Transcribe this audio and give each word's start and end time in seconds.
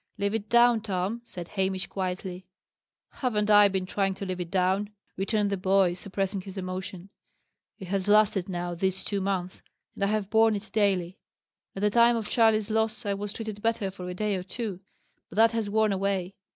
"Live 0.17 0.33
it 0.33 0.49
down, 0.49 0.81
Tom," 0.81 1.21
said 1.25 1.49
Hamish 1.49 1.85
quietly. 1.85 2.47
"Haven't 3.09 3.51
I 3.51 3.67
been 3.67 3.85
trying 3.85 4.15
to 4.15 4.25
live 4.25 4.41
it 4.41 4.49
down?" 4.49 4.89
returned 5.15 5.51
the 5.51 5.57
boy, 5.57 5.93
suppressing 5.93 6.41
his 6.41 6.57
emotion. 6.57 7.09
"It 7.77 7.89
has 7.89 8.07
lasted 8.07 8.49
now 8.49 8.73
these 8.73 9.03
two 9.03 9.21
months, 9.21 9.61
and 9.93 10.03
I 10.03 10.07
have 10.07 10.31
borne 10.31 10.55
it 10.55 10.71
daily. 10.73 11.19
At 11.75 11.81
the 11.81 11.91
time 11.91 12.15
of 12.15 12.27
Charley's 12.29 12.71
loss 12.71 13.05
I 13.05 13.13
was 13.13 13.31
treated 13.31 13.61
better 13.61 13.91
for 13.91 14.09
a 14.09 14.15
day 14.15 14.35
or 14.35 14.41
two, 14.43 14.79
but 15.29 15.35
that 15.35 15.51
has 15.51 15.69
worn 15.69 15.91
away. 15.93 16.33